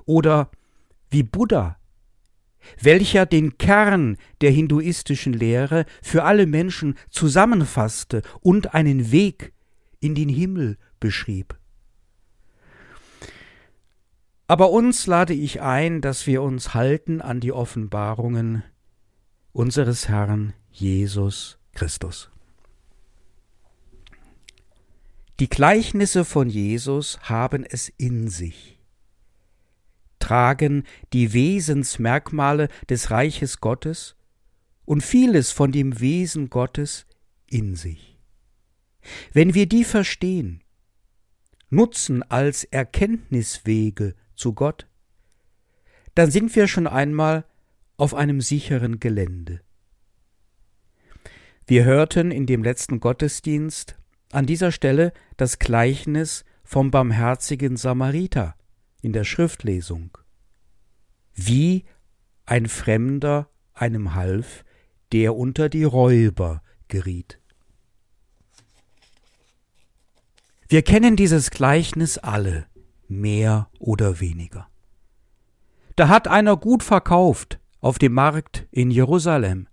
Oder 0.05 0.51
wie 1.11 1.23
Buddha, 1.23 1.77
welcher 2.81 3.27
den 3.27 3.59
Kern 3.59 4.17
der 4.41 4.51
hinduistischen 4.51 5.33
Lehre 5.33 5.85
für 6.03 6.25
alle 6.25 6.47
Menschen 6.47 6.97
zusammenfasste 7.11 8.23
und 8.41 8.75
einen 8.75 9.13
Weg 9.13 9.53
in 10.01 10.15
den 10.15 10.29
Himmel 10.29 10.77
beschrieb. 11.01 11.59
Aber 14.47 14.71
uns 14.71 15.07
lade 15.07 15.33
ich 15.33 15.63
ein, 15.63 16.01
dass 16.01 16.27
wir 16.27 16.43
uns 16.43 16.75
halten 16.75 17.23
an 17.23 17.41
die 17.41 17.53
Offenbarungen 17.53 18.63
unseres 19.53 20.09
Herrn 20.09 20.53
Jesus 20.71 21.59
Christus. 21.73 22.34
Die 25.41 25.49
Gleichnisse 25.49 26.25
von 26.25 26.49
Jesus 26.49 27.19
haben 27.23 27.65
es 27.65 27.89
in 27.89 28.29
sich, 28.29 28.79
tragen 30.21 30.85
die 31.13 31.33
Wesensmerkmale 31.33 32.69
des 32.89 33.11
Reiches 33.11 33.61
Gottes 33.61 34.15
und 34.85 35.03
vieles 35.03 35.51
von 35.51 35.73
dem 35.73 35.99
Wesen 35.99 36.51
Gottes 36.51 37.07
in 37.51 37.75
sich. 37.75 38.17
Wenn 39.33 39.55
wir 39.55 39.67
die 39.67 39.83
verstehen, 39.83 40.63
nutzen 41.69 42.23
als 42.23 42.63
Erkenntniswege 42.63 44.15
zu 44.37 44.53
Gott, 44.53 44.87
dann 46.15 46.31
sind 46.31 46.55
wir 46.55 46.69
schon 46.69 46.87
einmal 46.87 47.45
auf 47.97 48.15
einem 48.15 48.41
sicheren 48.41 49.01
Gelände. 49.01 49.63
Wir 51.67 51.85
hörten 51.85 52.31
in 52.31 52.47
dem 52.47 52.63
letzten 52.63 53.01
Gottesdienst 53.01 53.97
an 54.35 54.47
dieser 54.47 54.73
Stelle 54.73 55.13
das 55.37 55.59
Gleichnis 55.59 56.45
vom 56.65 56.91
barmherzigen 56.91 57.77
Samariter 57.77 58.55
in 59.01 59.13
der 59.13 59.25
Schriftlesung. 59.25 60.17
Wie 61.35 61.85
ein 62.47 62.67
Fremder 62.67 63.49
einem 63.75 64.15
half, 64.15 64.65
der 65.13 65.37
unter 65.37 65.69
die 65.69 65.85
Räuber 65.85 66.63
geriet. 66.89 67.41
Wir 70.69 70.83
kennen 70.83 71.17
dieses 71.17 71.51
Gleichnis 71.51 72.19
alle, 72.19 72.67
mehr 73.09 73.69
oder 73.79 74.21
weniger. 74.21 74.69
Da 75.97 76.09
hat 76.09 76.27
einer 76.27 76.57
gut 76.57 76.83
verkauft 76.83 77.61
auf 77.81 77.99
dem 77.99 78.15
Markt 78.15 78.67
in 78.71 78.91
Jerusalem 78.91 79.69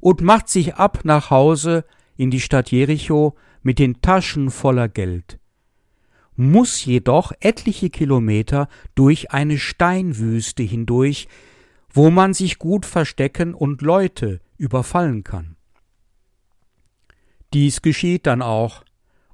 und 0.00 0.20
macht 0.20 0.48
sich 0.48 0.74
ab 0.74 1.00
nach 1.04 1.30
Hause 1.30 1.84
in 2.16 2.30
die 2.30 2.40
Stadt 2.40 2.70
Jericho 2.70 3.36
mit 3.62 3.78
den 3.78 4.00
Taschen 4.00 4.50
voller 4.50 4.88
Geld, 4.88 5.38
muss 6.36 6.84
jedoch 6.84 7.32
etliche 7.40 7.90
Kilometer 7.90 8.68
durch 8.94 9.30
eine 9.30 9.58
Steinwüste 9.58 10.62
hindurch, 10.62 11.28
wo 11.92 12.10
man 12.10 12.34
sich 12.34 12.58
gut 12.58 12.86
verstecken 12.86 13.54
und 13.54 13.82
Leute 13.82 14.40
überfallen 14.56 15.24
kann. 15.24 15.56
Dies 17.52 17.82
geschieht 17.82 18.26
dann 18.26 18.42
auch, 18.42 18.84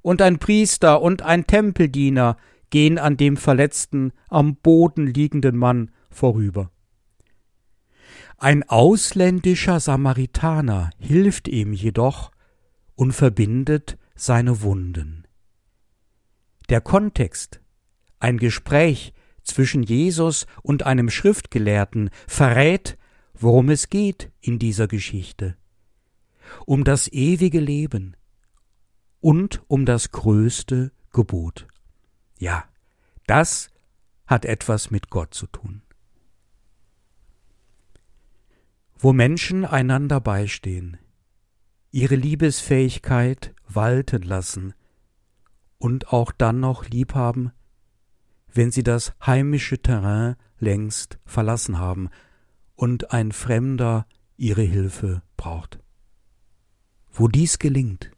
und 0.01 0.21
ein 0.21 0.39
Priester 0.39 1.01
und 1.01 1.21
ein 1.21 1.45
Tempeldiener 1.45 2.37
gehen 2.69 2.97
an 2.97 3.17
dem 3.17 3.37
verletzten, 3.37 4.11
am 4.29 4.55
Boden 4.55 5.07
liegenden 5.07 5.55
Mann 5.55 5.91
vorüber. 6.09 6.71
Ein 8.37 8.63
ausländischer 8.67 9.79
Samaritaner 9.79 10.91
hilft 10.99 11.47
ihm 11.47 11.73
jedoch 11.73 12.31
und 12.95 13.13
verbindet 13.13 13.97
seine 14.17 14.61
Wunden. 14.61 15.25
Der 16.69 16.81
Kontext, 16.81 17.61
ein 18.19 18.37
Gespräch 18.37 19.13
zwischen 19.43 19.83
Jesus 19.83 20.45
und 20.61 20.83
einem 20.83 21.09
Schriftgelehrten, 21.09 22.09
verrät, 22.27 22.97
worum 23.33 23.69
es 23.69 23.89
geht 23.89 24.31
in 24.41 24.59
dieser 24.59 24.87
Geschichte. 24.87 25.55
Um 26.65 26.83
das 26.83 27.07
ewige 27.07 27.59
Leben 27.59 28.17
und 29.19 29.61
um 29.67 29.85
das 29.85 30.11
größte 30.11 30.91
Gebot. 31.11 31.67
Ja, 32.39 32.65
das 33.25 33.69
hat 34.25 34.45
etwas 34.45 34.91
mit 34.91 35.09
Gott 35.09 35.33
zu 35.33 35.47
tun. 35.47 35.81
Wo 38.97 39.13
Menschen 39.13 39.63
einander 39.63 40.19
beistehen, 40.19 40.97
ihre 41.91 42.15
Liebesfähigkeit 42.15 43.53
walten 43.67 44.23
lassen 44.23 44.73
und 45.77 46.11
auch 46.11 46.31
dann 46.31 46.59
noch 46.59 46.85
lieb 46.85 47.13
haben, 47.13 47.51
wenn 48.47 48.71
sie 48.71 48.83
das 48.83 49.13
heimische 49.25 49.81
Terrain 49.81 50.35
längst 50.59 51.19
verlassen 51.25 51.77
haben 51.77 52.09
und 52.75 53.11
ein 53.11 53.31
Fremder 53.31 54.07
ihre 54.37 54.63
Hilfe 54.63 55.21
braucht. 55.35 55.79
Wo 57.11 57.27
dies 57.27 57.59
gelingt, 57.59 58.11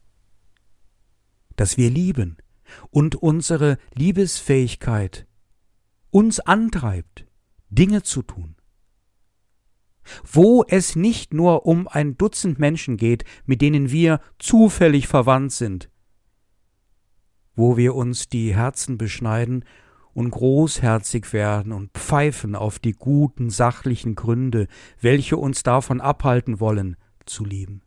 dass 1.56 1.76
wir 1.76 1.90
lieben 1.90 2.36
und 2.90 3.16
unsere 3.16 3.78
Liebesfähigkeit 3.94 5.26
uns 6.10 6.40
antreibt, 6.40 7.26
Dinge 7.68 8.02
zu 8.02 8.22
tun, 8.22 8.56
wo 10.30 10.64
es 10.66 10.96
nicht 10.96 11.34
nur 11.34 11.66
um 11.66 11.88
ein 11.88 12.16
Dutzend 12.16 12.58
Menschen 12.58 12.96
geht, 12.96 13.24
mit 13.46 13.62
denen 13.62 13.90
wir 13.90 14.20
zufällig 14.38 15.08
verwandt 15.08 15.52
sind, 15.52 15.90
wo 17.54 17.76
wir 17.76 17.94
uns 17.94 18.28
die 18.28 18.54
Herzen 18.54 18.98
beschneiden 18.98 19.64
und 20.12 20.30
großherzig 20.30 21.32
werden 21.32 21.72
und 21.72 21.92
pfeifen 21.92 22.54
auf 22.54 22.78
die 22.78 22.92
guten, 22.92 23.50
sachlichen 23.50 24.14
Gründe, 24.14 24.66
welche 25.00 25.36
uns 25.36 25.62
davon 25.62 26.00
abhalten 26.00 26.60
wollen, 26.60 26.96
zu 27.26 27.44
lieben. 27.44 27.82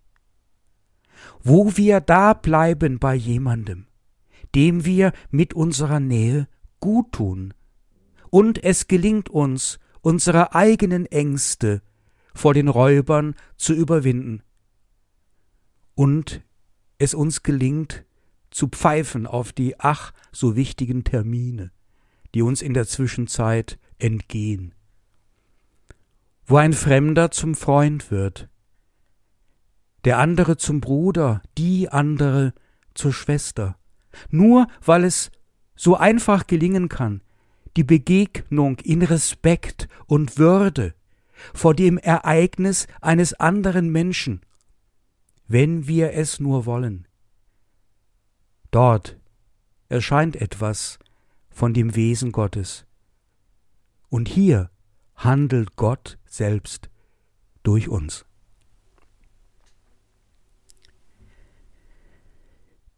Wo 1.42 1.76
wir 1.76 2.02
da 2.02 2.34
bleiben 2.34 3.00
bei 3.00 3.16
jemandem, 3.16 3.88
dem 4.56 4.86
wir 4.86 5.12
mit 5.32 5.54
unserer 5.54 6.00
Nähe 6.00 6.48
gut 6.80 7.12
tun, 7.12 7.54
und 8.30 8.64
es 8.64 8.88
gelingt 8.88 9.30
uns, 9.30 9.80
unsere 10.02 10.56
eigenen 10.56 11.06
Ängste 11.06 11.82
vor 12.34 12.54
den 12.54 12.68
Räubern 12.68 13.36
zu 13.58 13.74
überwinden. 13.74 14.44
Und 15.96 16.42
es 16.98 17.14
uns 17.14 17.44
gelingt, 17.44 18.06
zu 18.50 18.68
pfeifen 18.68 19.26
auf 19.26 19.52
die 19.52 19.80
ach 19.80 20.14
so 20.32 20.56
wichtigen 20.56 21.04
Termine, 21.04 21.72
die 22.34 22.42
uns 22.42 22.62
in 22.62 22.74
der 22.74 22.88
Zwischenzeit 22.88 23.80
entgehen. 23.98 24.76
Wo 26.46 26.58
ein 26.58 26.74
Fremder 26.74 27.32
zum 27.32 27.56
Freund 27.56 28.12
wird, 28.12 28.50
der 30.06 30.20
andere 30.20 30.58
zum 30.58 30.82
Bruder, 30.82 31.42
die 31.58 31.90
andere 31.90 32.54
zur 32.94 33.14
Schwester, 33.14 33.78
nur 34.30 34.68
weil 34.84 35.04
es 35.04 35.32
so 35.76 35.96
einfach 35.96 36.46
gelingen 36.46 36.90
kann, 36.90 37.22
die 37.76 37.84
Begegnung 37.84 38.78
in 38.80 39.02
Respekt 39.02 39.88
und 40.06 40.38
Würde 40.38 40.94
vor 41.54 41.74
dem 41.74 41.98
Ereignis 41.98 42.88
eines 43.02 43.34
anderen 43.34 43.92
Menschen, 43.92 44.42
wenn 45.48 45.88
wir 45.88 46.14
es 46.14 46.40
nur 46.40 46.66
wollen. 46.66 47.08
Dort 48.72 49.20
erscheint 49.90 50.36
etwas 50.36 51.00
von 51.50 51.74
dem 51.74 51.96
Wesen 51.96 52.32
Gottes. 52.32 52.86
Und 54.10 54.28
hier 54.28 54.72
handelt 55.16 55.76
Gott 55.76 56.18
selbst 56.26 56.90
durch 57.62 57.88
uns. 57.88 58.26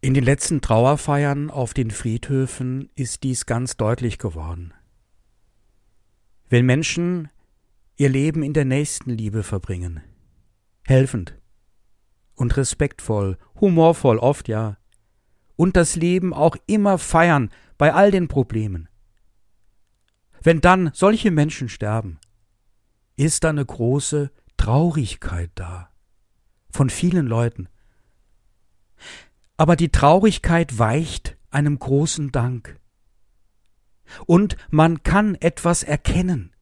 In 0.00 0.14
den 0.14 0.24
letzten 0.24 0.60
Trauerfeiern 0.60 1.50
auf 1.50 1.74
den 1.74 1.90
Friedhöfen 1.90 2.90
ist 2.94 3.22
dies 3.22 3.44
ganz 3.44 3.76
deutlich 3.76 4.18
geworden. 4.18 4.72
Wenn 6.48 6.64
Menschen 6.64 7.28
ihr 7.96 8.08
Leben 8.08 8.42
in 8.42 8.52
der 8.52 8.64
Nächstenliebe 8.64 9.42
verbringen, 9.42 10.02
helfend 10.84 11.38
und 12.34 12.56
respektvoll, 12.56 13.38
humorvoll 13.60 14.18
oft 14.18 14.48
ja, 14.48 14.76
und 15.56 15.76
das 15.76 15.96
Leben 15.96 16.34
auch 16.34 16.56
immer 16.66 16.98
feiern 16.98 17.50
bei 17.78 17.92
all 17.94 18.10
den 18.10 18.28
Problemen. 18.28 18.88
Wenn 20.42 20.60
dann 20.60 20.90
solche 20.92 21.30
Menschen 21.30 21.68
sterben, 21.68 22.20
ist 23.16 23.44
da 23.44 23.48
eine 23.48 23.64
große 23.64 24.30
Traurigkeit 24.56 25.50
da 25.54 25.90
von 26.70 26.90
vielen 26.90 27.26
Leuten. 27.26 27.68
Aber 29.56 29.76
die 29.76 29.88
Traurigkeit 29.88 30.78
weicht 30.78 31.36
einem 31.50 31.78
großen 31.78 32.30
Dank. 32.30 32.78
Und 34.26 34.56
man 34.70 35.02
kann 35.02 35.34
etwas 35.36 35.82
erkennen. 35.82 36.54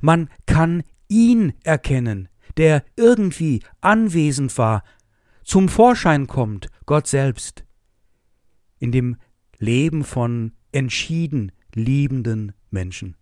Man 0.00 0.28
kann 0.46 0.82
ihn 1.08 1.52
erkennen, 1.62 2.28
der 2.56 2.84
irgendwie 2.96 3.62
anwesend 3.80 4.56
war, 4.58 4.84
zum 5.44 5.68
Vorschein 5.68 6.26
kommt, 6.26 6.68
Gott 6.86 7.06
selbst, 7.06 7.64
in 8.78 8.92
dem 8.92 9.16
Leben 9.58 10.04
von 10.04 10.52
entschieden 10.72 11.52
liebenden 11.74 12.52
Menschen. 12.70 13.16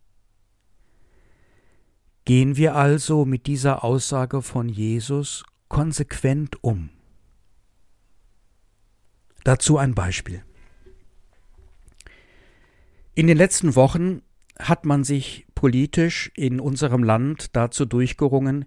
Gehen 2.25 2.57
wir 2.57 2.77
also 2.77 3.25
mit 3.25 3.47
dieser 3.47 3.83
Aussage 3.83 4.43
von 4.43 4.69
Jesus 4.69 5.45
konsequent 5.69 6.63
um. 6.63 6.91
Dazu 9.45 9.77
ein 9.77 9.95
Beispiel. 9.95 10.45
In 13.15 13.27
den 13.27 13.37
letzten 13.37 13.75
Wochen 13.75 14.23
hat 14.59 14.85
man 14.85 15.05
sich 15.05 15.47
politisch 15.55 16.31
in 16.37 16.61
unserem 16.61 17.03
Land 17.03 17.57
dazu 17.57 17.85
durchgerungen, 17.85 18.65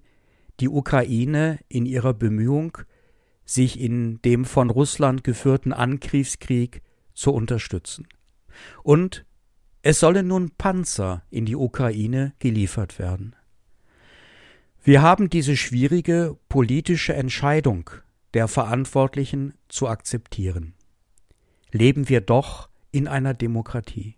die 0.60 0.70
Ukraine 0.70 1.60
in 1.68 1.86
ihrer 1.86 2.14
Bemühung, 2.14 2.78
sich 3.46 3.80
in 3.80 4.22
dem 4.24 4.46
von 4.46 4.70
Russland 4.70 5.24
geführten 5.24 5.74
Angriffskrieg 5.74 6.82
zu 7.14 7.32
unterstützen. 7.32 8.08
Und 8.84 9.26
es 9.82 10.00
sollen 10.00 10.28
nun 10.28 10.52
Panzer 10.58 11.24
in 11.30 11.46
die 11.46 11.56
Ukraine 11.56 12.34
geliefert 12.40 12.98
werden. 12.98 13.36
Wir 14.84 15.02
haben 15.02 15.30
diese 15.30 15.58
schwierige 15.58 16.38
politische 16.50 17.14
Entscheidung 17.14 17.90
der 18.34 18.48
Verantwortlichen 18.48 19.54
zu 19.68 19.88
akzeptieren. 19.88 20.74
Leben 21.72 22.10
wir 22.10 22.22
doch 22.22 22.70
in 22.92 23.08
einer 23.08 23.34
Demokratie. 23.34 24.16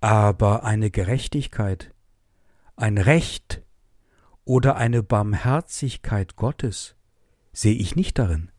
Aber 0.00 0.64
eine 0.64 0.90
Gerechtigkeit, 0.90 1.94
ein 2.76 2.96
Recht 2.96 3.62
oder 4.44 4.76
eine 4.76 5.02
Barmherzigkeit 5.02 6.36
Gottes 6.36 6.96
sehe 7.52 7.74
ich 7.74 7.96
nicht 7.96 8.18
darin. 8.18 8.50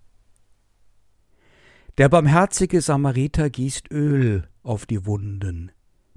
Der 1.98 2.10
barmherzige 2.10 2.82
Samariter 2.82 3.50
gießt 3.50 3.92
Öl 3.92 4.48
auf 4.64 4.86
die 4.86 5.06
Wunden, 5.06 5.72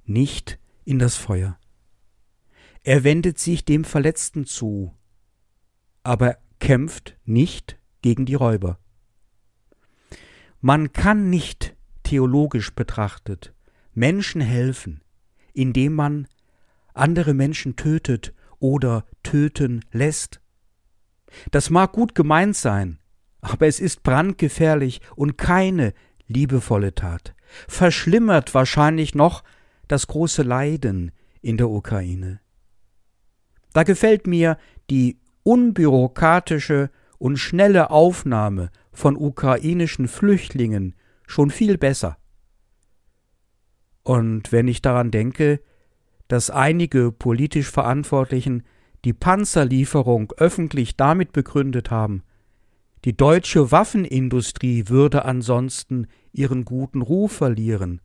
nicht 0.04 0.58
in 0.84 0.98
das 0.98 1.16
Feuer. 1.16 1.58
Er 2.82 3.02
wendet 3.02 3.38
sich 3.38 3.64
dem 3.64 3.84
Verletzten 3.84 4.44
zu, 4.44 4.94
aber 6.02 6.37
kämpft 6.58 7.16
nicht 7.24 7.78
gegen 8.02 8.26
die 8.26 8.34
Räuber. 8.34 8.78
Man 10.60 10.92
kann 10.92 11.30
nicht 11.30 11.74
theologisch 12.02 12.74
betrachtet 12.74 13.54
Menschen 13.94 14.40
helfen, 14.40 15.04
indem 15.55 15.95
man 15.95 16.29
andere 16.93 17.35
Menschen 17.35 17.77
tötet 17.77 18.35
oder 18.59 19.05
töten 19.23 19.85
lässt. 19.93 20.40
Das 21.51 21.71
mag 21.71 21.93
gut 21.93 22.14
gemeint 22.14 22.57
sein, 22.57 22.99
aber 23.40 23.67
es 23.67 23.81
ist 23.81 24.03
brandgefährlich 24.03 25.01
und 25.17 25.37
keine 25.37 25.95
liebevolle 26.27 26.95
Tat, 26.95 27.35
verschlimmert 27.69 28.55
wahrscheinlich 28.55 29.14
noch 29.14 29.43
das 29.88 30.07
große 30.07 30.43
Leiden 30.43 31.12
in 31.40 31.57
der 31.57 31.69
Ukraine. 31.69 32.40
Da 33.73 33.83
gefällt 33.83 34.27
mir 34.27 34.57
die 34.88 35.19
unbürokratische 35.43 36.90
und 37.19 37.37
schnelle 37.37 37.90
Aufnahme 37.90 38.71
von 38.93 39.17
ukrainischen 39.17 40.09
Flüchtlingen 40.09 40.95
schon 41.27 41.51
viel 41.51 41.77
besser. 41.77 42.17
Und 44.05 44.53
wenn 44.53 44.69
ich 44.69 44.83
daran 44.83 45.11
denke, 45.11 45.61
dass 46.29 46.51
einige 46.51 47.11
politisch 47.11 47.71
Verantwortlichen 47.71 48.62
die 49.05 49.12
Panzerlieferung 49.12 50.33
öffentlich 50.37 50.97
damit 50.97 51.33
begründet 51.33 51.90
haben, 51.90 52.23
die 53.05 53.17
deutsche 53.17 53.71
Waffenindustrie 53.71 54.88
würde 54.88 55.25
ansonsten 55.25 56.07
ihren 56.33 56.64
guten 56.64 57.03
Ruf 57.03 57.33
verlieren, 57.33 58.01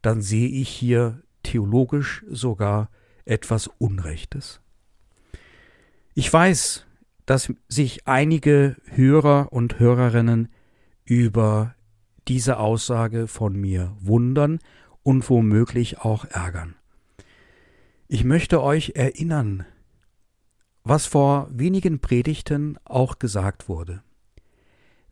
dann 0.00 0.22
sehe 0.22 0.48
ich 0.48 0.68
hier 0.68 1.22
theologisch 1.42 2.24
sogar 2.28 2.90
etwas 3.24 3.68
Unrechtes. 3.78 4.60
Ich 6.14 6.32
weiß, 6.32 6.86
dass 7.26 7.52
sich 7.68 8.06
einige 8.06 8.76
Hörer 8.86 9.52
und 9.52 9.78
Hörerinnen 9.78 10.48
über 11.04 11.74
diese 12.28 12.58
Aussage 12.58 13.26
von 13.26 13.54
mir 13.54 13.96
wundern 14.00 14.58
und 15.02 15.28
womöglich 15.28 15.98
auch 15.98 16.24
ärgern. 16.24 16.74
Ich 18.08 18.24
möchte 18.24 18.62
euch 18.62 18.92
erinnern, 18.94 19.64
was 20.84 21.06
vor 21.06 21.48
wenigen 21.50 22.00
Predigten 22.00 22.78
auch 22.84 23.18
gesagt 23.18 23.68
wurde. 23.68 24.02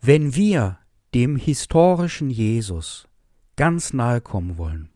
Wenn 0.01 0.35
wir 0.35 0.79
dem 1.15 1.37
historischen 1.37 2.31
Jesus 2.31 3.09
ganz 3.57 3.93
nahe 3.93 4.21
kommen 4.21 4.59
wollen, 4.59 4.91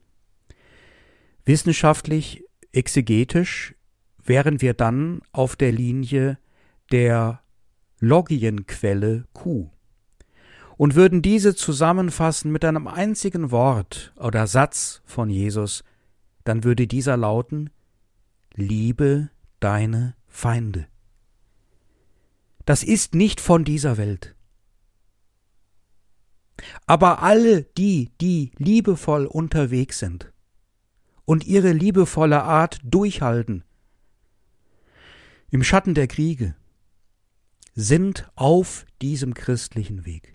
wissenschaftlich, 1.44 2.44
exegetisch, 2.72 3.74
wären 4.22 4.60
wir 4.60 4.74
dann 4.74 5.20
auf 5.32 5.56
der 5.56 5.72
Linie 5.72 6.38
der 6.90 7.42
Logienquelle 8.00 9.26
Q 9.32 9.70
und 10.76 10.94
würden 10.94 11.22
diese 11.22 11.54
zusammenfassen 11.54 12.50
mit 12.50 12.64
einem 12.64 12.86
einzigen 12.86 13.50
Wort 13.50 14.12
oder 14.16 14.46
Satz 14.46 15.02
von 15.04 15.30
Jesus, 15.30 15.84
dann 16.44 16.64
würde 16.64 16.86
dieser 16.86 17.16
lauten 17.16 17.70
Liebe 18.54 19.30
deine 19.60 20.14
Feinde. 20.26 20.86
Das 22.64 22.82
ist 22.82 23.14
nicht 23.14 23.40
von 23.40 23.64
dieser 23.64 23.96
Welt. 23.96 24.34
Aber 26.86 27.22
alle 27.22 27.62
die, 27.62 28.10
die 28.20 28.52
liebevoll 28.56 29.26
unterwegs 29.26 29.98
sind 29.98 30.32
und 31.24 31.46
ihre 31.46 31.72
liebevolle 31.72 32.42
Art 32.42 32.78
durchhalten, 32.84 33.64
im 35.50 35.62
Schatten 35.62 35.94
der 35.94 36.06
Kriege, 36.06 36.56
sind 37.74 38.30
auf 38.34 38.86
diesem 39.02 39.34
christlichen 39.34 40.04
Weg, 40.04 40.33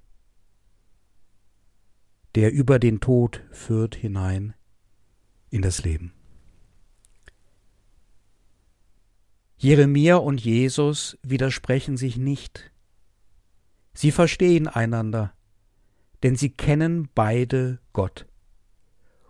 der 2.36 2.52
über 2.52 2.80
den 2.80 3.00
Tod 3.00 3.44
führt 3.52 3.96
hinein 3.96 4.54
in 5.50 5.62
das 5.62 5.84
Leben. 5.84 6.14
Jeremia 9.58 10.16
und 10.16 10.40
Jesus 10.40 11.18
widersprechen 11.22 11.98
sich 11.98 12.16
nicht. 12.16 12.72
Sie 13.94 14.12
verstehen 14.12 14.68
einander, 14.68 15.34
denn 16.24 16.36
sie 16.36 16.50
kennen 16.50 17.10
beide 17.14 17.80
Gott. 17.92 18.26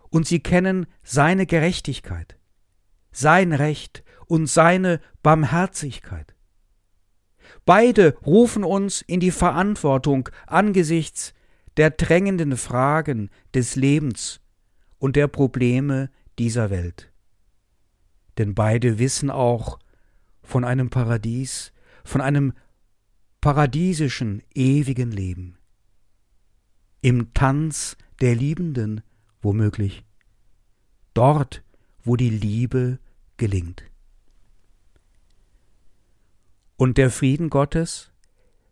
Und 0.09 0.27
sie 0.27 0.39
kennen 0.39 0.85
seine 1.01 1.45
Gerechtigkeit, 1.45 2.37
sein 3.11 3.53
Recht 3.53 4.03
und 4.27 4.47
seine 4.47 5.01
Barmherzigkeit. 5.23 6.35
Beide 7.65 8.15
rufen 8.25 8.63
uns 8.63 9.01
in 9.01 9.19
die 9.19 9.31
Verantwortung 9.31 10.29
angesichts 10.45 11.33
der 11.77 11.91
drängenden 11.91 12.57
Fragen 12.57 13.29
des 13.53 13.75
Lebens 13.75 14.41
und 14.97 15.15
der 15.15 15.27
Probleme 15.27 16.09
dieser 16.37 16.69
Welt. 16.69 17.11
Denn 18.37 18.55
beide 18.55 18.99
wissen 18.99 19.29
auch, 19.29 19.79
von 20.41 20.63
einem 20.63 20.89
Paradies, 20.89 21.71
von 22.03 22.21
einem 22.21 22.53
paradiesischen, 23.41 24.41
ewigen 24.53 25.11
Leben. 25.11 25.57
Im 27.01 27.33
Tanz 27.33 27.97
der 28.19 28.35
Liebenden 28.35 29.01
womöglich. 29.41 30.03
Dort, 31.13 31.63
wo 32.03 32.15
die 32.15 32.29
Liebe 32.29 32.99
gelingt. 33.37 33.83
Und 36.75 36.97
der 36.97 37.09
Frieden 37.09 37.49
Gottes, 37.49 38.08